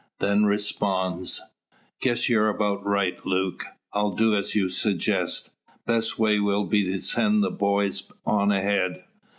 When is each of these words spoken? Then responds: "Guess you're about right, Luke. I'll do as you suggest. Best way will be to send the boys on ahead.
Then 0.17 0.45
responds: 0.45 1.41
"Guess 1.99 2.27
you're 2.27 2.49
about 2.49 2.83
right, 2.83 3.23
Luke. 3.23 3.67
I'll 3.93 4.15
do 4.15 4.35
as 4.35 4.55
you 4.55 4.67
suggest. 4.67 5.51
Best 5.85 6.17
way 6.17 6.39
will 6.39 6.65
be 6.65 6.83
to 6.91 6.99
send 7.01 7.43
the 7.43 7.51
boys 7.51 8.01
on 8.25 8.51
ahead. 8.51 9.03